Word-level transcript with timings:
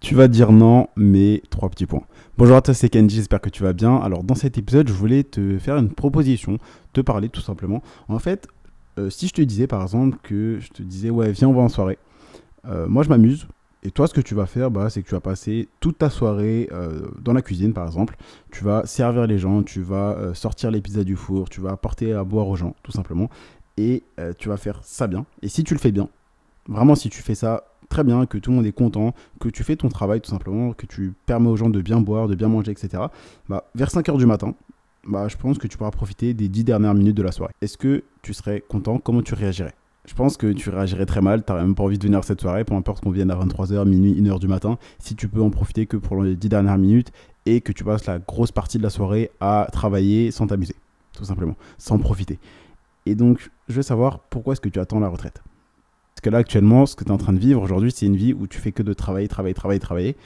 Tu 0.00 0.14
vas 0.14 0.28
dire 0.28 0.52
non, 0.52 0.86
mais 0.94 1.42
trois 1.50 1.68
petits 1.68 1.86
points. 1.86 2.04
Bonjour 2.36 2.56
à 2.56 2.62
toi, 2.62 2.72
c'est 2.72 2.88
Kenji, 2.88 3.16
j'espère 3.16 3.40
que 3.40 3.50
tu 3.50 3.64
vas 3.64 3.72
bien. 3.72 3.96
Alors 3.96 4.22
dans 4.22 4.36
cet 4.36 4.56
épisode, 4.56 4.86
je 4.86 4.92
voulais 4.92 5.24
te 5.24 5.58
faire 5.58 5.76
une 5.76 5.90
proposition, 5.90 6.58
te 6.92 7.00
parler 7.00 7.28
tout 7.28 7.40
simplement. 7.40 7.82
En 8.06 8.20
fait, 8.20 8.46
euh, 8.98 9.10
si 9.10 9.26
je 9.26 9.32
te 9.32 9.42
disais 9.42 9.66
par 9.66 9.82
exemple 9.82 10.16
que 10.22 10.60
je 10.60 10.68
te 10.68 10.82
disais 10.84 11.10
ouais 11.10 11.32
viens 11.32 11.48
on 11.48 11.52
va 11.52 11.62
en 11.62 11.68
soirée, 11.68 11.98
euh, 12.66 12.86
moi 12.86 13.02
je 13.02 13.08
m'amuse. 13.08 13.48
Et 13.82 13.90
toi, 13.90 14.06
ce 14.06 14.14
que 14.14 14.20
tu 14.20 14.34
vas 14.34 14.46
faire, 14.46 14.70
bah, 14.72 14.90
c'est 14.90 15.02
que 15.02 15.08
tu 15.08 15.14
vas 15.14 15.20
passer 15.20 15.68
toute 15.78 15.98
ta 15.98 16.10
soirée 16.10 16.68
euh, 16.72 17.08
dans 17.20 17.32
la 17.32 17.42
cuisine, 17.42 17.72
par 17.72 17.86
exemple. 17.86 18.16
Tu 18.50 18.64
vas 18.64 18.84
servir 18.86 19.26
les 19.28 19.38
gens, 19.38 19.62
tu 19.62 19.82
vas 19.82 20.34
sortir 20.34 20.72
les 20.72 20.80
pizzas 20.80 21.04
du 21.04 21.14
four, 21.14 21.48
tu 21.48 21.60
vas 21.60 21.70
apporter 21.70 22.12
à 22.12 22.24
boire 22.24 22.48
aux 22.48 22.56
gens, 22.56 22.74
tout 22.82 22.90
simplement. 22.90 23.30
Et 23.76 24.02
tu 24.38 24.48
vas 24.48 24.56
faire 24.56 24.80
ça 24.82 25.06
bien. 25.06 25.26
Et 25.42 25.48
si 25.48 25.62
tu 25.62 25.74
le 25.74 25.78
fais 25.78 25.92
bien, 25.92 26.08
vraiment, 26.66 26.96
si 26.96 27.08
tu 27.08 27.22
fais 27.22 27.36
ça 27.36 27.67
très 27.88 28.04
bien, 28.04 28.26
que 28.26 28.38
tout 28.38 28.50
le 28.50 28.56
monde 28.56 28.66
est 28.66 28.72
content, 28.72 29.14
que 29.40 29.48
tu 29.48 29.64
fais 29.64 29.76
ton 29.76 29.88
travail 29.88 30.20
tout 30.20 30.30
simplement, 30.30 30.72
que 30.72 30.86
tu 30.86 31.14
permets 31.26 31.48
aux 31.48 31.56
gens 31.56 31.70
de 31.70 31.80
bien 31.80 32.00
boire, 32.00 32.28
de 32.28 32.34
bien 32.34 32.48
manger, 32.48 32.72
etc. 32.72 33.04
Bah, 33.48 33.64
vers 33.74 33.88
5h 33.88 34.16
du 34.18 34.26
matin, 34.26 34.54
bah, 35.06 35.28
je 35.28 35.36
pense 35.36 35.58
que 35.58 35.66
tu 35.66 35.78
pourras 35.78 35.90
profiter 35.90 36.34
des 36.34 36.48
10 36.48 36.64
dernières 36.64 36.94
minutes 36.94 37.16
de 37.16 37.22
la 37.22 37.32
soirée. 37.32 37.54
Est-ce 37.62 37.78
que 37.78 38.04
tu 38.22 38.34
serais 38.34 38.62
content? 38.68 38.98
Comment 38.98 39.22
tu 39.22 39.34
réagirais? 39.34 39.74
Je 40.04 40.14
pense 40.14 40.36
que 40.38 40.52
tu 40.52 40.70
réagirais 40.70 41.04
très 41.04 41.20
mal, 41.20 41.44
tu 41.44 41.52
n'aurais 41.52 41.64
même 41.64 41.74
pas 41.74 41.82
envie 41.82 41.98
de 41.98 42.02
venir 42.04 42.24
cette 42.24 42.40
soirée, 42.40 42.64
peu 42.64 42.74
importe 42.74 43.02
qu'on 43.02 43.10
vienne 43.10 43.30
à 43.30 43.36
23h, 43.36 43.86
minuit, 43.86 44.18
1h 44.20 44.38
du 44.38 44.48
matin, 44.48 44.78
si 44.98 45.14
tu 45.14 45.28
peux 45.28 45.42
en 45.42 45.50
profiter 45.50 45.84
que 45.84 45.98
pour 45.98 46.22
les 46.22 46.34
10 46.34 46.48
dernières 46.48 46.78
minutes 46.78 47.12
et 47.44 47.60
que 47.60 47.72
tu 47.72 47.84
passes 47.84 48.06
la 48.06 48.18
grosse 48.18 48.50
partie 48.50 48.78
de 48.78 48.82
la 48.82 48.90
soirée 48.90 49.30
à 49.40 49.66
travailler 49.70 50.30
sans 50.30 50.46
t'amuser, 50.46 50.74
tout 51.12 51.24
simplement, 51.24 51.56
sans 51.76 51.98
profiter. 51.98 52.38
Et 53.04 53.14
donc, 53.14 53.50
je 53.68 53.74
veux 53.74 53.82
savoir 53.82 54.20
pourquoi 54.30 54.52
est-ce 54.52 54.62
que 54.62 54.70
tu 54.70 54.80
attends 54.80 55.00
la 55.00 55.08
retraite? 55.08 55.42
Parce 56.18 56.24
que 56.24 56.30
là, 56.30 56.38
actuellement, 56.38 56.84
ce 56.84 56.96
que 56.96 57.04
tu 57.04 57.10
es 57.10 57.12
en 57.12 57.16
train 57.16 57.32
de 57.32 57.38
vivre 57.38 57.62
aujourd'hui, 57.62 57.92
c'est 57.92 58.04
une 58.04 58.16
vie 58.16 58.34
où 58.34 58.48
tu 58.48 58.58
fais 58.58 58.72
que 58.72 58.82
de 58.82 58.92
travailler, 58.92 59.28
travailler, 59.28 59.54
travailler, 59.54 59.78
travailler. 59.78 60.16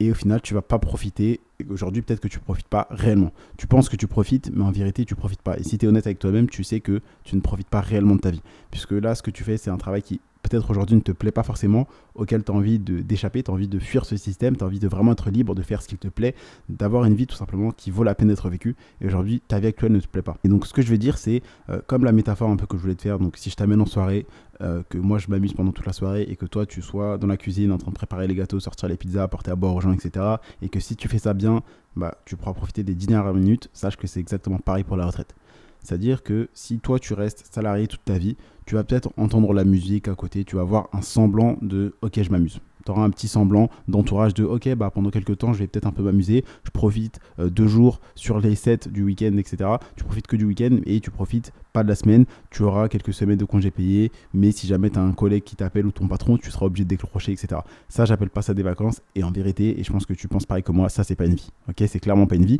Et 0.00 0.10
au 0.10 0.14
final, 0.14 0.40
tu 0.40 0.54
vas 0.54 0.62
pas 0.62 0.78
profiter. 0.78 1.40
Aujourd'hui, 1.68 2.00
peut-être 2.00 2.20
que 2.20 2.28
tu 2.28 2.38
profites 2.38 2.68
pas 2.68 2.86
réellement. 2.88 3.32
Tu 3.58 3.66
penses 3.66 3.90
que 3.90 3.96
tu 3.96 4.06
profites, 4.06 4.50
mais 4.50 4.64
en 4.64 4.70
vérité, 4.70 5.04
tu 5.04 5.14
profites 5.14 5.42
pas. 5.42 5.58
Et 5.58 5.62
si 5.62 5.76
tu 5.76 5.84
es 5.84 5.88
honnête 5.90 6.06
avec 6.06 6.18
toi-même, 6.18 6.48
tu 6.48 6.64
sais 6.64 6.80
que 6.80 7.02
tu 7.24 7.36
ne 7.36 7.42
profites 7.42 7.68
pas 7.68 7.82
réellement 7.82 8.14
de 8.14 8.20
ta 8.22 8.30
vie. 8.30 8.40
Puisque 8.70 8.92
là, 8.92 9.14
ce 9.14 9.22
que 9.22 9.30
tu 9.30 9.44
fais, 9.44 9.58
c'est 9.58 9.68
un 9.68 9.76
travail 9.76 10.00
qui 10.00 10.22
peut-être 10.42 10.70
aujourd'hui 10.70 10.96
ne 10.96 11.00
te 11.00 11.12
plaît 11.12 11.32
pas 11.32 11.42
forcément, 11.42 11.86
auquel 12.14 12.44
tu 12.44 12.52
as 12.52 12.54
envie 12.54 12.78
d'échapper, 12.78 13.42
tu 13.42 13.50
as 13.50 13.54
envie 13.54 13.68
de 13.68 13.78
fuir 13.78 14.04
ce 14.04 14.16
système, 14.16 14.56
tu 14.56 14.64
as 14.64 14.66
envie 14.66 14.80
de 14.80 14.88
vraiment 14.88 15.12
être 15.12 15.30
libre, 15.30 15.54
de 15.54 15.62
faire 15.62 15.82
ce 15.82 15.88
qu'il 15.88 15.98
te 15.98 16.08
plaît, 16.08 16.34
d'avoir 16.68 17.04
une 17.04 17.14
vie 17.14 17.26
tout 17.26 17.36
simplement 17.36 17.70
qui 17.70 17.90
vaut 17.90 18.04
la 18.04 18.14
peine 18.14 18.28
d'être 18.28 18.48
vécue. 18.48 18.76
Et 19.00 19.06
aujourd'hui, 19.06 19.40
ta 19.46 19.60
vie 19.60 19.68
actuelle 19.68 19.92
ne 19.92 20.00
te 20.00 20.08
plaît 20.08 20.22
pas. 20.22 20.36
Et 20.44 20.48
donc, 20.48 20.66
ce 20.66 20.72
que 20.72 20.82
je 20.82 20.88
veux 20.88 20.98
dire, 20.98 21.18
c'est 21.18 21.42
euh, 21.70 21.80
comme 21.86 22.04
la 22.04 22.12
métaphore 22.12 22.50
un 22.50 22.56
peu 22.56 22.66
que 22.66 22.76
je 22.76 22.82
voulais 22.82 22.94
te 22.94 23.02
faire. 23.02 23.18
Donc, 23.18 23.36
si 23.36 23.50
je 23.50 23.56
t'amène 23.56 23.80
en 23.80 23.86
soirée, 23.86 24.26
euh, 24.60 24.82
que 24.88 24.98
moi 24.98 25.18
je 25.18 25.28
m'amuse 25.28 25.54
pendant 25.54 25.72
toute 25.72 25.86
la 25.86 25.92
soirée 25.92 26.22
et 26.22 26.36
que 26.36 26.46
toi 26.46 26.66
tu 26.66 26.82
sois 26.82 27.18
dans 27.18 27.26
la 27.26 27.36
cuisine 27.36 27.72
en 27.72 27.78
train 27.78 27.90
de 27.90 27.96
préparer 27.96 28.28
les 28.28 28.34
gâteaux, 28.34 28.60
sortir 28.60 28.88
les 28.88 28.96
pizzas, 28.96 29.24
apporter 29.24 29.50
à 29.50 29.56
boire 29.56 29.74
aux 29.74 29.80
gens, 29.80 29.92
etc. 29.92 30.36
Et 30.60 30.68
que 30.68 30.78
si 30.78 30.94
tu 30.94 31.08
fais 31.08 31.18
ça 31.18 31.34
bien, 31.34 31.62
bah, 31.96 32.14
tu 32.26 32.36
pourras 32.36 32.52
profiter 32.52 32.84
des 32.84 32.94
dernières 32.94 33.32
minutes. 33.34 33.70
Sache 33.72 33.96
que 33.96 34.06
c'est 34.06 34.20
exactement 34.20 34.58
pareil 34.58 34.84
pour 34.84 34.96
la 34.96 35.06
retraite. 35.06 35.34
C'est-à-dire 35.82 36.22
que 36.22 36.48
si 36.54 36.78
toi 36.78 36.98
tu 36.98 37.14
restes 37.14 37.44
salarié 37.52 37.86
toute 37.86 38.04
ta 38.04 38.18
vie, 38.18 38.36
tu 38.66 38.74
vas 38.76 38.84
peut-être 38.84 39.10
entendre 39.16 39.52
la 39.52 39.64
musique 39.64 40.08
à 40.08 40.14
côté, 40.14 40.44
tu 40.44 40.56
vas 40.56 40.62
avoir 40.62 40.88
un 40.92 41.02
semblant 41.02 41.56
de 41.62 41.94
ok 42.02 42.22
je 42.22 42.30
m'amuse. 42.30 42.60
Tu 42.84 42.90
auras 42.90 43.04
un 43.04 43.10
petit 43.10 43.28
semblant 43.28 43.70
d'entourage 43.86 44.34
de 44.34 44.44
ok 44.44 44.74
bah 44.74 44.90
pendant 44.90 45.10
quelques 45.10 45.38
temps 45.38 45.52
je 45.52 45.60
vais 45.60 45.66
peut-être 45.66 45.86
un 45.86 45.92
peu 45.92 46.02
m'amuser, 46.02 46.44
je 46.64 46.70
profite 46.70 47.20
euh, 47.38 47.48
deux 47.48 47.68
jours 47.68 48.00
sur 48.16 48.40
les 48.40 48.56
sept 48.56 48.88
du 48.88 49.04
week-end 49.04 49.36
etc. 49.36 49.70
Tu 49.96 50.04
profites 50.04 50.26
que 50.26 50.36
du 50.36 50.44
week-end 50.44 50.78
et 50.84 51.00
tu 51.00 51.10
profites 51.10 51.52
pas 51.72 51.84
de 51.84 51.88
la 51.88 51.94
semaine, 51.94 52.24
tu 52.50 52.62
auras 52.62 52.88
quelques 52.88 53.14
semaines 53.14 53.38
de 53.38 53.44
congés 53.44 53.70
payés, 53.70 54.10
mais 54.34 54.50
si 54.50 54.66
jamais 54.66 54.90
tu 54.90 54.98
as 54.98 55.02
un 55.02 55.12
collègue 55.12 55.44
qui 55.44 55.56
t'appelle 55.56 55.86
ou 55.86 55.92
ton 55.92 56.08
patron, 56.08 56.38
tu 56.38 56.50
seras 56.50 56.66
obligé 56.66 56.84
de 56.84 56.88
décrocher 56.88 57.32
etc. 57.32 57.60
Ça 57.88 58.04
j'appelle 58.04 58.30
pas 58.30 58.42
ça 58.42 58.54
des 58.54 58.62
vacances 58.64 59.00
et 59.14 59.22
en 59.22 59.30
vérité, 59.30 59.78
et 59.78 59.84
je 59.84 59.92
pense 59.92 60.06
que 60.06 60.14
tu 60.14 60.26
penses 60.28 60.46
pareil 60.46 60.62
que 60.62 60.72
moi, 60.72 60.88
ça 60.88 61.04
c'est 61.04 61.16
pas 61.16 61.26
une 61.26 61.34
vie. 61.34 61.50
Ok, 61.68 61.82
c'est 61.86 62.00
clairement 62.00 62.26
pas 62.26 62.36
une 62.36 62.46
vie. 62.46 62.58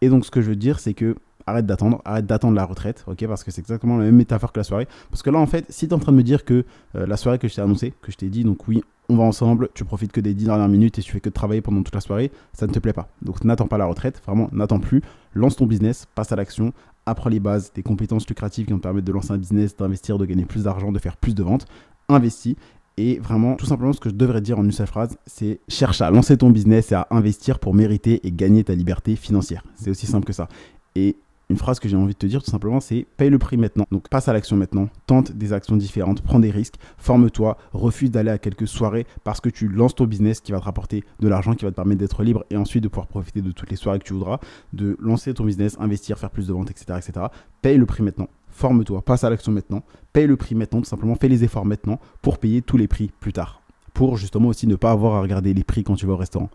Et 0.00 0.08
donc 0.08 0.26
ce 0.26 0.30
que 0.30 0.40
je 0.42 0.50
veux 0.50 0.56
dire 0.56 0.80
c'est 0.80 0.94
que 0.94 1.16
arrête 1.46 1.66
d'attendre, 1.66 2.00
arrête 2.04 2.26
d'attendre 2.26 2.54
la 2.54 2.64
retraite, 2.64 3.04
ok 3.06 3.26
Parce 3.26 3.44
que 3.44 3.50
c'est 3.50 3.60
exactement 3.60 3.96
la 3.96 4.04
même 4.04 4.16
métaphore 4.16 4.52
que 4.52 4.60
la 4.60 4.64
soirée. 4.64 4.88
Parce 5.10 5.22
que 5.22 5.30
là, 5.30 5.38
en 5.38 5.46
fait, 5.46 5.66
si 5.68 5.88
tu 5.88 5.92
es 5.92 5.94
en 5.94 5.98
train 5.98 6.12
de 6.12 6.16
me 6.16 6.22
dire 6.22 6.44
que 6.44 6.64
euh, 6.96 7.06
la 7.06 7.16
soirée 7.16 7.38
que 7.38 7.48
je 7.48 7.54
t'ai 7.54 7.60
annoncée, 7.60 7.92
que 8.02 8.12
je 8.12 8.16
t'ai 8.16 8.28
dit, 8.28 8.44
donc 8.44 8.68
oui, 8.68 8.82
on 9.08 9.16
va 9.16 9.24
ensemble, 9.24 9.68
tu 9.74 9.84
profites 9.84 10.12
que 10.12 10.20
des 10.20 10.34
10 10.34 10.46
dernières 10.46 10.68
minutes 10.68 10.98
et 10.98 11.02
tu 11.02 11.12
fais 11.12 11.20
que 11.20 11.28
travailler 11.28 11.60
pendant 11.60 11.82
toute 11.82 11.94
la 11.94 12.00
soirée, 12.00 12.30
ça 12.52 12.66
ne 12.66 12.72
te 12.72 12.78
plaît 12.78 12.92
pas. 12.92 13.08
Donc 13.20 13.44
n'attends 13.44 13.66
pas 13.66 13.78
la 13.78 13.86
retraite, 13.86 14.22
vraiment, 14.24 14.48
n'attends 14.52 14.80
plus. 14.80 15.02
Lance 15.34 15.56
ton 15.56 15.66
business, 15.66 16.06
passe 16.14 16.32
à 16.32 16.36
l'action, 16.36 16.72
apprends 17.06 17.30
les 17.30 17.40
bases, 17.40 17.72
des 17.74 17.82
compétences 17.82 18.28
lucratives 18.28 18.66
qui 18.66 18.72
vont 18.72 18.78
te 18.78 18.84
permettre 18.84 19.06
de 19.06 19.12
lancer 19.12 19.32
un 19.32 19.38
business, 19.38 19.76
d'investir, 19.76 20.18
de 20.18 20.24
gagner 20.24 20.44
plus 20.44 20.64
d'argent, 20.64 20.92
de 20.92 20.98
faire 20.98 21.16
plus 21.16 21.34
de 21.34 21.42
ventes. 21.42 21.66
Investis. 22.08 22.56
Et 22.98 23.18
vraiment, 23.18 23.56
tout 23.56 23.64
simplement, 23.64 23.92
ce 23.92 24.00
que 24.00 24.10
je 24.10 24.14
devrais 24.14 24.42
dire 24.42 24.58
en 24.58 24.64
une 24.64 24.72
seule 24.72 24.86
phrase, 24.86 25.16
c'est 25.26 25.60
cherche 25.66 26.02
à 26.02 26.10
lancer 26.10 26.36
ton 26.36 26.50
business 26.50 26.92
et 26.92 26.94
à 26.94 27.06
investir 27.10 27.58
pour 27.58 27.74
mériter 27.74 28.26
et 28.26 28.30
gagner 28.30 28.64
ta 28.64 28.74
liberté 28.74 29.16
financière. 29.16 29.64
C'est 29.76 29.90
aussi 29.90 30.06
simple 30.06 30.26
que 30.26 30.34
ça. 30.34 30.48
Et 30.94 31.16
une 31.52 31.58
phrase 31.58 31.78
que 31.78 31.88
j'ai 31.88 31.96
envie 31.96 32.14
de 32.14 32.18
te 32.18 32.26
dire 32.26 32.42
tout 32.42 32.50
simplement, 32.50 32.80
c'est 32.80 33.06
paye 33.16 33.30
le 33.30 33.38
prix 33.38 33.56
maintenant. 33.56 33.84
Donc 33.90 34.08
passe 34.08 34.26
à 34.26 34.32
l'action 34.32 34.56
maintenant, 34.56 34.88
tente 35.06 35.32
des 35.32 35.52
actions 35.52 35.76
différentes, 35.76 36.22
prends 36.22 36.40
des 36.40 36.50
risques, 36.50 36.76
forme-toi, 36.96 37.58
refuse 37.72 38.10
d'aller 38.10 38.30
à 38.30 38.38
quelques 38.38 38.66
soirées 38.66 39.06
parce 39.22 39.40
que 39.40 39.50
tu 39.50 39.68
lances 39.68 39.94
ton 39.94 40.06
business 40.06 40.40
qui 40.40 40.50
va 40.52 40.58
te 40.58 40.64
rapporter 40.64 41.04
de 41.20 41.28
l'argent, 41.28 41.54
qui 41.54 41.64
va 41.64 41.70
te 41.70 41.76
permettre 41.76 42.00
d'être 42.00 42.22
libre 42.22 42.44
et 42.50 42.56
ensuite 42.56 42.82
de 42.82 42.88
pouvoir 42.88 43.06
profiter 43.06 43.42
de 43.42 43.52
toutes 43.52 43.70
les 43.70 43.76
soirées 43.76 43.98
que 43.98 44.04
tu 44.04 44.14
voudras, 44.14 44.38
de 44.72 44.96
lancer 44.98 45.34
ton 45.34 45.44
business, 45.44 45.76
investir, 45.78 46.18
faire 46.18 46.30
plus 46.30 46.46
de 46.46 46.52
ventes, 46.52 46.70
etc. 46.70 46.98
etc. 46.98 47.26
Paye 47.60 47.76
le 47.76 47.86
prix 47.86 48.02
maintenant. 48.02 48.28
Forme-toi, 48.48 49.02
passe 49.02 49.24
à 49.24 49.30
l'action 49.30 49.52
maintenant, 49.52 49.82
paye 50.12 50.26
le 50.26 50.36
prix 50.36 50.54
maintenant, 50.54 50.80
tout 50.80 50.88
simplement 50.88 51.14
fais 51.16 51.28
les 51.28 51.44
efforts 51.44 51.66
maintenant 51.66 52.00
pour 52.22 52.38
payer 52.38 52.62
tous 52.62 52.76
les 52.78 52.88
prix 52.88 53.10
plus 53.20 53.32
tard. 53.32 53.62
Pour 53.92 54.16
justement 54.16 54.48
aussi 54.48 54.66
ne 54.66 54.76
pas 54.76 54.90
avoir 54.90 55.16
à 55.16 55.20
regarder 55.20 55.52
les 55.52 55.64
prix 55.64 55.84
quand 55.84 55.96
tu 55.96 56.06
vas 56.06 56.14
au 56.14 56.16
restaurant. 56.16 56.48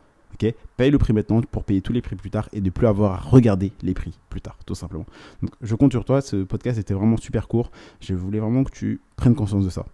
Paye 0.78 0.92
le 0.92 0.98
prix 0.98 1.14
maintenant 1.14 1.42
pour 1.42 1.64
payer 1.64 1.82
tous 1.82 1.94
les 1.94 2.02
prix 2.02 2.16
plus 2.16 2.30
tard 2.30 2.48
et 2.54 2.62
ne 2.62 2.70
plus 2.70 2.88
avoir 2.88 3.14
à 3.14 3.18
regarder 3.18 3.72
les 3.82 3.94
prix 3.94 4.14
plus 4.30 4.42
tard, 4.42 4.58
tout 4.66 4.76
simplement. 4.76 5.06
Donc, 5.42 5.52
je 5.62 5.76
compte 5.76 5.92
sur 5.92 6.06
toi. 6.06 6.22
Ce 6.22 6.44
podcast 6.44 6.78
était 6.78 6.94
vraiment 6.94 7.18
super 7.18 7.48
court. 7.48 7.72
Je 8.02 8.14
voulais 8.14 8.40
vraiment 8.40 8.64
que 8.64 8.72
tu 8.72 9.02
prennes 9.16 9.34
conscience 9.34 9.66
de 9.66 9.70
ça, 9.70 9.86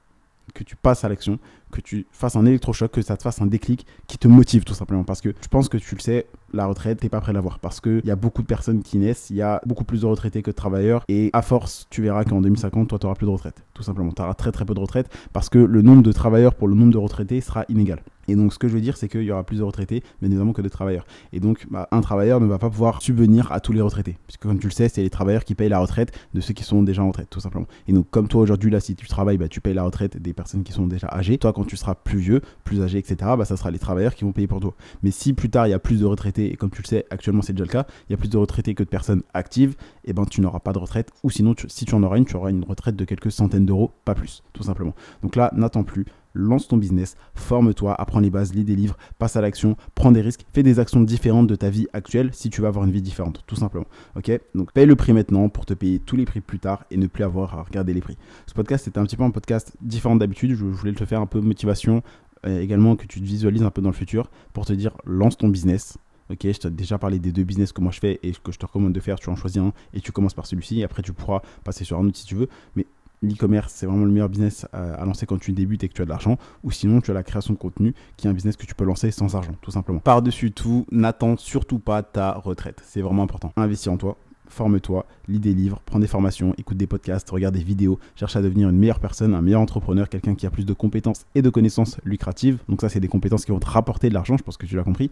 que 0.54 0.64
tu 0.64 0.76
passes 0.76 1.06
à 1.06 1.10
l'action, 1.10 1.40
que 1.72 1.80
tu 1.80 2.06
fasses 2.12 2.36
un 2.36 2.46
électrochoc, 2.46 2.92
que 2.92 3.02
ça 3.02 3.16
te 3.16 3.24
fasse 3.24 3.42
un 3.42 3.46
déclic 3.46 3.88
qui 4.08 4.18
te 4.18 4.28
motive 4.28 4.66
tout 4.66 4.74
simplement. 4.74 5.06
Parce 5.06 5.22
que 5.22 5.34
je 5.42 5.48
pense 5.48 5.70
que 5.70 5.78
tu 5.78 5.96
le 5.96 6.02
sais, 6.02 6.28
la 6.52 6.66
retraite, 6.66 7.00
t'es 7.00 7.10
pas 7.10 7.22
prêt 7.22 7.30
à 7.30 7.34
l'avoir. 7.34 7.60
Parce 7.60 7.80
qu'il 7.80 8.06
y 8.06 8.12
a 8.12 8.16
beaucoup 8.18 8.42
de 8.42 8.48
personnes 8.48 8.84
qui 8.84 8.98
naissent, 8.98 9.30
il 9.30 9.38
y 9.38 9.42
a 9.42 9.62
beaucoup 9.66 9.86
plus 9.86 10.02
de 10.02 10.06
retraités 10.08 10.42
que 10.42 10.52
de 10.52 10.56
travailleurs. 10.56 11.06
Et 11.08 11.30
à 11.32 11.42
force, 11.42 11.88
tu 11.90 12.02
verras 12.02 12.26
qu'en 12.26 12.42
2050, 12.42 12.90
toi, 12.90 13.00
tu 13.00 13.06
n'auras 13.06 13.16
plus 13.16 13.28
de 13.28 13.32
retraite. 13.32 13.64
Tout 13.74 13.84
simplement. 13.84 14.12
Tu 14.12 14.22
auras 14.22 14.34
très 14.34 14.52
très 14.52 14.66
peu 14.66 14.74
de 14.74 14.80
retraite 14.82 15.10
parce 15.32 15.48
que 15.48 15.60
le 15.60 15.82
nombre 15.82 16.04
de 16.04 16.12
travailleurs 16.12 16.56
pour 16.56 16.68
le 16.68 16.76
nombre 16.76 16.92
de 16.92 16.98
retraités 16.98 17.40
sera 17.40 17.64
inégal. 17.70 18.02
Et 18.28 18.36
donc, 18.36 18.54
ce 18.54 18.60
que 18.60 18.68
je 18.68 18.74
veux 18.74 18.82
dire, 18.82 18.98
c'est 18.98 19.08
qu'il 19.08 19.24
y 19.24 19.32
aura 19.32 19.44
plus 19.44 19.58
de 19.58 19.64
retraités, 19.64 20.04
mais 20.22 20.28
évidemment 20.28 20.54
que 20.54 20.62
de 20.62 20.70
travailleurs. 20.70 21.06
Et 21.32 21.40
donc, 21.40 21.68
bah, 21.70 21.88
un 21.92 22.02
travailleur 22.02 22.40
ne 22.40 22.46
va 22.46 22.58
pas 22.58 22.70
pouvoir 22.70 23.02
subvenir 23.02 23.52
à 23.52 23.60
tous 23.60 23.74
les 23.74 23.82
retraités. 23.82 24.18
Puisque, 24.28 24.42
comme 24.42 24.60
tu 24.60 24.68
le 24.68 24.72
sais, 24.72 24.90
c'est 24.90 25.02
les 25.02 25.10
travailleurs 25.10 25.44
qui 25.44 25.56
payent 25.56 25.70
la 25.70 25.80
retraite 25.80 26.18
de 26.34 26.42
ceux 26.42 26.54
qui 26.54 26.64
sont 26.64 26.84
déjà 26.84 27.04
en 27.04 27.08
retraite, 27.08 27.30
tout 27.30 27.40
simplement. 27.40 27.68
Et 27.88 27.94
donc, 27.94 28.10
comme 28.10 28.28
toi 28.28 28.42
aujourd'hui, 28.42 28.72
là, 28.72 28.80
si 28.80 28.96
tu 28.96 29.08
travailles, 29.08 29.38
bah, 29.38 29.48
tu 29.48 29.62
payes 29.62 29.74
la 29.74 29.84
retraite 29.84 30.22
des 30.22 30.34
personnes 30.34 30.64
qui 30.64 30.72
sont 30.72 30.88
déjà 30.88 31.08
âgées. 31.12 31.38
Toi, 31.38 31.54
quand 31.54 31.66
tu 31.66 31.78
seras 31.78 31.96
plus 31.96 32.20
vieux, 32.20 32.42
plus 32.64 32.82
âgé, 32.82 32.98
etc., 32.98 33.32
bah, 33.38 33.46
ça 33.46 33.58
sera 33.58 33.72
les 33.72 33.80
travailleurs 33.80 34.16
qui 34.16 34.24
vont 34.24 34.32
payer 34.32 34.48
pour 34.48 34.60
toi. 34.60 34.74
Mais 35.02 35.12
si 35.12 35.34
plus 35.34 35.50
tard, 35.50 35.68
il 35.68 35.72
y 35.72 35.74
a 35.74 35.80
plus 35.80 36.00
de 36.00 36.06
retraités, 36.06 36.52
et 36.52 36.56
comme 36.56 36.70
tu 36.70 36.82
le 36.82 36.88
sais, 36.88 37.06
actuellement, 37.10 37.42
c'est 37.42 37.54
déjà 37.54 37.66
le 37.66 37.70
cas, 37.70 37.86
il 38.10 38.14
y 38.14 38.16
a 38.16 38.18
plus 38.18 38.30
de 38.30 38.38
retraités 38.38 38.76
que 38.76 38.84
de 38.84 38.90
personnes 38.90 39.24
actives, 39.34 39.76
et 40.06 40.10
eh 40.12 40.14
ben, 40.14 40.26
tu 40.26 40.42
n'auras 40.42 40.60
pas 40.60 40.74
de 40.74 40.80
retraite. 40.80 41.12
Ou 41.24 41.30
sinon, 41.30 41.56
si 41.68 41.86
tu 41.86 41.96
en 41.96 42.04
auras 42.04 42.18
une, 42.18 42.26
tu 42.26 42.36
auras 42.36 42.50
une 42.50 42.64
retraite 42.64 42.96
de 42.96 43.06
quelques 43.06 43.32
centaines 43.32 43.66
d'euros, 43.66 43.92
pas 44.06 44.16
plus, 44.16 44.44
tout 44.54 44.64
simplement. 44.64 44.94
Donc 45.22 45.36
là, 45.36 45.52
n'attends 45.56 45.84
plus 45.84 46.06
lance 46.34 46.68
ton 46.68 46.78
business, 46.78 47.16
forme-toi, 47.36 47.94
apprends 48.00 48.20
les 48.20 48.30
bases, 48.30 48.54
lis 48.54 48.64
des 48.64 48.76
livres, 48.76 48.98
passe 49.20 49.36
à 49.36 49.42
l'action, 49.42 49.78
prends 49.96 50.12
des 50.12 50.22
risques, 50.22 50.46
fais 50.54 50.64
des 50.64 50.80
actions 50.80 51.02
différentes 51.02 51.48
de 51.48 51.56
ta 51.56 51.70
vie 51.70 51.88
actuelle 51.94 52.30
si 52.34 52.50
tu 52.50 52.62
veux 52.62 52.68
avoir 52.68 52.86
une 52.86 52.92
vie 52.92 53.02
différente, 53.02 53.44
tout 53.48 53.56
simplement. 53.56 53.86
Ok? 54.16 54.32
Donc 54.56 54.72
paye 54.72 54.86
le 54.86 54.96
prix 54.96 55.14
maintenant 55.14 55.50
pour 55.50 55.66
te 55.66 55.74
payer 55.74 56.00
tous 56.00 56.16
les 56.16 56.26
prix 56.26 56.42
plus 56.42 56.60
tard 56.60 56.86
et 56.92 56.98
ne 56.98 57.08
plus 57.08 57.24
avoir 57.24 57.58
à 57.58 57.64
regarder 57.64 57.94
les 57.94 58.02
prix. 58.02 58.18
Ce 58.48 58.54
podcast 58.54 58.86
c'était 58.86 59.00
un 59.00 59.06
petit 59.06 59.18
peu 59.18 59.24
un 59.24 59.32
podcast 59.32 59.74
différent 59.82 60.16
d'habitude. 60.16 60.56
Je 60.56 60.66
voulais 60.66 60.94
te 60.94 61.06
faire 61.06 61.22
un 61.22 61.26
peu 61.28 61.40
motivation, 61.40 62.04
euh, 62.46 62.60
également 62.60 62.96
que 62.96 63.06
tu 63.06 63.22
te 63.22 63.26
visualises 63.26 63.64
un 63.64 63.70
peu 63.70 63.82
dans 63.82 63.90
le 63.90 63.96
futur 63.96 64.30
pour 64.52 64.66
te 64.66 64.74
dire 64.74 64.98
lance 65.06 65.38
ton 65.38 65.48
business. 65.48 65.98
Ok, 66.30 66.40
je 66.44 66.58
t'ai 66.58 66.70
déjà 66.70 66.98
parlé 66.98 67.20
des 67.20 67.32
deux 67.32 67.44
business 67.44 67.72
que 67.72 67.82
moi 67.82 67.92
je 67.92 68.00
fais 68.00 68.20
et 68.24 68.32
que 68.32 68.52
je 68.52 68.58
te 68.58 68.66
recommande 68.66 68.94
de 68.94 69.00
faire. 69.00 69.20
Tu 69.20 69.30
en 69.30 69.36
choisis 69.36 69.62
un 69.62 69.74
et 69.94 70.02
tu 70.02 70.12
commences 70.12 70.34
par 70.34 70.46
celui-ci. 70.46 70.84
Après, 70.84 71.02
tu 71.02 71.14
pourras 71.14 71.42
passer 71.64 71.84
sur 71.84 72.00
un 72.00 72.06
autre 72.06 72.18
si 72.18 72.26
tu 72.26 72.36
veux. 72.36 72.48
Mais 72.76 72.86
l'e-commerce, 73.24 73.74
c'est 73.74 73.86
vraiment 73.86 74.06
le 74.06 74.12
meilleur 74.12 74.30
business 74.30 74.68
à, 74.74 75.04
lancer 75.06 75.26
quand 75.26 75.40
tu 75.40 75.54
débutes 75.54 75.84
et 75.84 75.90
que 75.90 75.94
tu 75.94 76.02
as 76.02 76.06
de 76.06 76.10
l'argent. 76.10 76.38
Ou 76.64 76.72
sinon, 76.72 77.02
tu 77.02 77.12
as 77.12 77.14
la 77.14 77.24
création 77.24 77.54
de 77.54 77.60
contenu, 77.60 77.94
qui 78.18 78.28
est 78.28 78.30
un 78.30 78.34
business 78.34 78.58
que 78.58 78.66
tu 78.66 78.76
peux 78.76 78.86
lancer 78.86 79.12
sans 79.12 79.36
argent, 79.36 79.54
tout 79.62 79.72
simplement. 79.72 80.00
Par-dessus 80.00 80.52
tout, 80.52 80.86
n'attends 80.92 81.38
surtout 81.38 81.80
pas 81.80 82.04
ta 82.04 82.34
retraite. 82.34 82.82
C'est 82.86 83.02
vraiment 83.02 83.24
important. 83.24 83.52
Investis 83.56 83.88
en 83.88 83.98
toi. 83.98 84.18
Forme-toi, 84.50 85.06
lis 85.30 85.40
des 85.40 85.54
livres, 85.54 85.82
prends 85.86 86.00
des 86.00 86.06
formations, 86.06 86.54
écoute 86.58 86.78
des 86.78 86.86
podcasts, 86.86 87.28
regarde 87.30 87.56
des 87.56 87.64
vidéos, 87.64 87.98
cherche 88.16 88.36
à 88.36 88.42
devenir 88.42 88.70
une 88.70 88.78
meilleure 88.78 89.00
personne, 89.00 89.34
un 89.34 89.42
meilleur 89.42 89.62
entrepreneur, 89.62 90.10
quelqu'un 90.10 90.36
qui 90.36 90.46
a 90.46 90.52
plus 90.52 90.66
de 90.66 90.74
compétences 90.74 91.26
et 91.34 91.42
de 91.42 91.50
connaissances 91.50 91.98
lucratives. 92.04 92.60
Donc 92.68 92.82
ça, 92.82 92.90
c'est 92.90 93.00
des 93.00 93.08
compétences 93.08 93.46
qui 93.46 93.52
vont 93.52 93.60
te 93.60 93.70
rapporter 93.70 94.10
de 94.10 94.14
l'argent, 94.14 94.38
je 94.38 94.44
pense 94.44 94.58
que 94.58 94.66
tu 94.66 94.76
l'as 94.76 94.84
compris. 94.84 95.10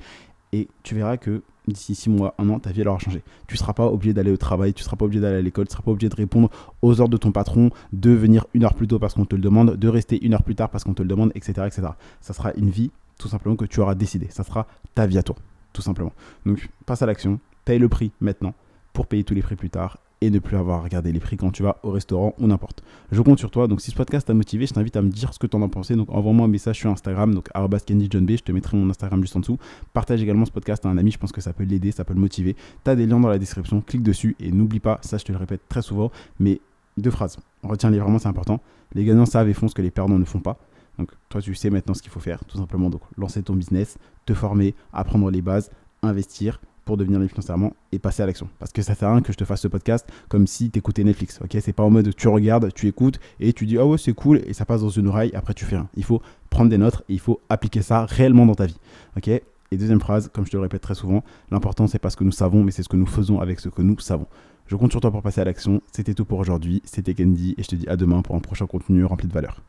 Et 0.51 0.67
tu 0.83 0.95
verras 0.95 1.15
que 1.15 1.41
d'ici 1.67 1.95
6 1.95 2.09
mois, 2.09 2.33
1 2.37 2.49
an, 2.49 2.59
ta 2.59 2.71
vie 2.71 2.81
elle 2.81 2.87
aura 2.87 2.99
changé. 2.99 3.23
Tu 3.47 3.55
ne 3.55 3.57
seras 3.59 3.73
pas 3.73 3.85
obligé 3.85 4.13
d'aller 4.13 4.31
au 4.31 4.37
travail, 4.37 4.73
tu 4.73 4.81
ne 4.81 4.85
seras 4.85 4.97
pas 4.97 5.05
obligé 5.05 5.21
d'aller 5.21 5.37
à 5.37 5.41
l'école, 5.41 5.65
tu 5.65 5.71
ne 5.71 5.73
seras 5.73 5.83
pas 5.83 5.91
obligé 5.91 6.09
de 6.09 6.15
répondre 6.15 6.49
aux 6.81 7.01
ordres 7.01 7.11
de 7.11 7.17
ton 7.17 7.31
patron, 7.31 7.69
de 7.93 8.11
venir 8.11 8.45
une 8.53 8.63
heure 8.63 8.73
plus 8.73 8.87
tôt 8.87 8.99
parce 8.99 9.13
qu'on 9.13 9.25
te 9.25 9.35
le 9.35 9.41
demande, 9.41 9.75
de 9.75 9.87
rester 9.87 10.23
une 10.23 10.33
heure 10.33 10.43
plus 10.43 10.55
tard 10.55 10.69
parce 10.69 10.83
qu'on 10.83 10.93
te 10.93 11.01
le 11.01 11.07
demande, 11.07 11.31
etc. 11.35 11.67
etc. 11.67 11.89
Ça 12.21 12.33
sera 12.33 12.53
une 12.53 12.69
vie 12.69 12.91
tout 13.17 13.27
simplement 13.27 13.55
que 13.55 13.65
tu 13.65 13.79
auras 13.79 13.95
décidé. 13.95 14.27
Ça 14.29 14.43
sera 14.43 14.67
ta 14.95 15.05
vie 15.05 15.17
à 15.17 15.23
toi, 15.23 15.35
tout 15.73 15.81
simplement. 15.81 16.13
Donc 16.45 16.69
passe 16.85 17.01
à 17.01 17.05
l'action, 17.05 17.39
paye 17.65 17.79
le 17.79 17.89
prix 17.89 18.11
maintenant 18.19 18.53
pour 18.93 19.07
payer 19.07 19.23
tous 19.23 19.33
les 19.33 19.41
prix 19.41 19.55
plus 19.55 19.69
tard 19.69 19.97
et 20.21 20.29
ne 20.29 20.39
plus 20.39 20.55
avoir 20.55 20.79
à 20.79 20.83
regarder 20.83 21.11
les 21.11 21.19
prix 21.19 21.35
quand 21.35 21.51
tu 21.51 21.63
vas 21.63 21.77
au 21.83 21.89
restaurant 21.91 22.35
ou 22.39 22.47
n'importe. 22.47 22.83
Je 23.11 23.21
compte 23.21 23.39
sur 23.39 23.49
toi. 23.49 23.67
Donc, 23.67 23.81
si 23.81 23.89
ce 23.91 23.95
podcast 23.95 24.27
t'a 24.27 24.35
motivé, 24.35 24.67
je 24.67 24.73
t'invite 24.73 24.95
à 24.95 25.01
me 25.01 25.09
dire 25.09 25.33
ce 25.33 25.39
que 25.39 25.47
tu 25.47 25.57
en 25.57 25.63
as 25.63 25.67
pensé. 25.67 25.95
Donc, 25.95 26.09
envoie-moi 26.11 26.45
un 26.45 26.49
message 26.49 26.77
sur 26.77 26.91
Instagram, 26.91 27.33
donc 27.33 27.49
@kendyjohnb. 27.85 28.29
Je 28.29 28.43
te 28.43 28.51
mettrai 28.51 28.77
mon 28.77 28.89
Instagram 28.89 29.19
juste 29.21 29.35
en 29.35 29.39
dessous. 29.39 29.57
Partage 29.93 30.21
également 30.21 30.45
ce 30.45 30.51
podcast 30.51 30.85
à 30.85 30.89
un 30.89 30.97
ami. 30.97 31.11
Je 31.11 31.17
pense 31.17 31.31
que 31.31 31.41
ça 31.41 31.53
peut 31.53 31.63
l'aider, 31.63 31.91
ça 31.91 32.05
peut 32.05 32.13
le 32.13 32.19
motiver. 32.19 32.55
Tu 32.83 32.91
as 32.91 32.95
des 32.95 33.07
liens 33.07 33.19
dans 33.19 33.29
la 33.29 33.39
description. 33.39 33.81
Clique 33.81 34.03
dessus 34.03 34.35
et 34.39 34.51
n'oublie 34.51 34.79
pas, 34.79 34.99
ça, 35.01 35.17
je 35.17 35.25
te 35.25 35.31
le 35.31 35.39
répète 35.39 35.61
très 35.67 35.81
souvent, 35.81 36.11
mais 36.39 36.61
deux 36.97 37.11
phrases. 37.11 37.37
Retiens-les 37.63 37.99
vraiment, 37.99 38.19
c'est 38.19 38.27
important. 38.27 38.61
Les 38.93 39.05
gagnants 39.05 39.25
savent 39.25 39.49
et 39.49 39.53
font 39.53 39.67
ce 39.67 39.73
que 39.73 39.81
les 39.81 39.91
perdants 39.91 40.19
ne 40.19 40.25
font 40.25 40.39
pas. 40.39 40.59
Donc, 40.99 41.11
toi, 41.29 41.41
tu 41.41 41.55
sais 41.55 41.69
maintenant 41.69 41.93
ce 41.93 42.01
qu'il 42.01 42.11
faut 42.11 42.19
faire, 42.19 42.43
tout 42.45 42.57
simplement. 42.57 42.89
Donc, 42.89 43.01
lancer 43.17 43.41
ton 43.41 43.55
business, 43.55 43.97
te 44.25 44.33
former, 44.33 44.75
apprendre 44.93 45.31
les 45.31 45.41
bases, 45.41 45.71
investir 46.03 46.59
pour 46.91 46.97
devenir 46.97 47.19
libre 47.19 47.31
financièrement 47.31 47.71
et 47.93 47.99
passer 47.99 48.21
à 48.21 48.25
l'action. 48.25 48.49
Parce 48.59 48.73
que 48.73 48.81
ça 48.81 48.95
sert 48.95 49.07
à 49.07 49.13
rien 49.13 49.21
que 49.21 49.31
je 49.31 49.37
te 49.37 49.45
fasse 49.45 49.61
ce 49.61 49.69
podcast 49.69 50.05
comme 50.27 50.45
si 50.45 50.69
tu 50.69 50.79
écoutais 50.79 51.05
Netflix. 51.05 51.39
Ok, 51.41 51.55
c'est 51.61 51.71
pas 51.71 51.83
en 51.83 51.89
mode 51.89 52.13
tu 52.13 52.27
regardes, 52.27 52.73
tu 52.73 52.89
écoutes 52.89 53.17
et 53.39 53.53
tu 53.53 53.65
dis 53.65 53.77
ah 53.77 53.85
ouais 53.85 53.97
c'est 53.97 54.11
cool 54.11 54.41
et 54.45 54.51
ça 54.51 54.65
passe 54.65 54.81
dans 54.81 54.89
une 54.89 55.07
oreille. 55.07 55.31
Après 55.33 55.53
tu 55.53 55.63
fais 55.63 55.77
rien. 55.77 55.87
Il 55.95 56.03
faut 56.03 56.21
prendre 56.49 56.69
des 56.69 56.77
notes 56.77 57.05
et 57.07 57.13
il 57.13 57.19
faut 57.21 57.39
appliquer 57.47 57.81
ça 57.81 58.03
réellement 58.03 58.45
dans 58.45 58.55
ta 58.55 58.65
vie. 58.65 58.77
Ok? 59.15 59.29
Et 59.29 59.77
deuxième 59.77 60.01
phrase, 60.01 60.29
comme 60.33 60.45
je 60.45 60.51
te 60.51 60.57
le 60.57 60.63
répète 60.63 60.81
très 60.81 60.95
souvent, 60.95 61.23
l'important 61.49 61.87
c'est 61.87 61.97
pas 61.97 62.09
ce 62.09 62.17
que 62.17 62.25
nous 62.25 62.33
savons, 62.33 62.61
mais 62.61 62.71
c'est 62.71 62.83
ce 62.83 62.89
que 62.89 62.97
nous 62.97 63.05
faisons 63.05 63.39
avec 63.39 63.61
ce 63.61 63.69
que 63.69 63.81
nous 63.81 63.97
savons. 63.99 64.27
Je 64.67 64.75
compte 64.75 64.91
sur 64.91 64.99
toi 64.99 65.11
pour 65.11 65.21
passer 65.21 65.39
à 65.39 65.45
l'action. 65.45 65.81
C'était 65.93 66.13
tout 66.13 66.25
pour 66.25 66.39
aujourd'hui. 66.39 66.81
C'était 66.83 67.13
Candy 67.13 67.55
et 67.57 67.63
je 67.63 67.69
te 67.69 67.75
dis 67.75 67.87
à 67.87 67.95
demain 67.95 68.21
pour 68.21 68.35
un 68.35 68.39
prochain 68.39 68.67
contenu 68.67 69.05
rempli 69.05 69.29
de 69.29 69.33
valeur. 69.33 69.61